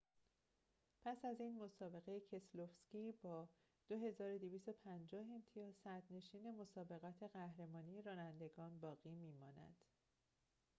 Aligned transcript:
پس 1.05 1.25
از 1.25 1.39
این 1.39 1.57
مسابقه 1.59 2.19
کسلوفسکی 2.19 3.13
با 3.23 3.49
۲۲۵۰ 3.89 5.15
امتیاز 5.31 5.73
صدرنشین 5.83 6.55
مسابقات 6.55 7.23
قهرمانی 7.23 8.01
رانندگان 8.01 8.79
باقی 8.79 9.15
می‌ماند 9.15 9.83